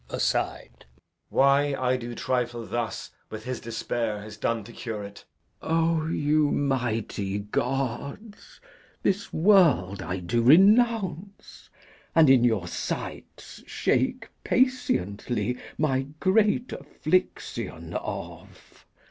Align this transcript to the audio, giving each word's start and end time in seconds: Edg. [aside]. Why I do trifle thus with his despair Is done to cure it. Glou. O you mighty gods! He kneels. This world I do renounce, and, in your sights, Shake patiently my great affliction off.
Edg. 0.09 0.15
[aside]. 0.15 0.85
Why 1.29 1.75
I 1.75 1.95
do 1.95 2.15
trifle 2.15 2.65
thus 2.65 3.11
with 3.29 3.43
his 3.43 3.59
despair 3.59 4.23
Is 4.25 4.35
done 4.35 4.63
to 4.63 4.71
cure 4.73 5.03
it. 5.03 5.25
Glou. 5.61 6.05
O 6.05 6.07
you 6.07 6.49
mighty 6.49 7.37
gods! 7.37 8.19
He 8.23 8.27
kneels. 8.29 8.61
This 9.03 9.31
world 9.31 10.01
I 10.01 10.17
do 10.17 10.41
renounce, 10.41 11.69
and, 12.15 12.31
in 12.31 12.43
your 12.43 12.67
sights, 12.67 13.61
Shake 13.67 14.29
patiently 14.43 15.59
my 15.77 16.07
great 16.19 16.73
affliction 16.73 17.93
off. 17.93 18.87